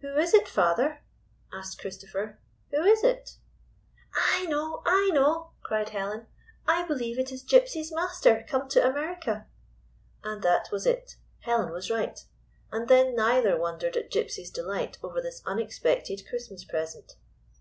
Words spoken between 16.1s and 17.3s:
Christmas present.